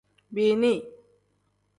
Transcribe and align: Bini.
Bini. 0.35 0.73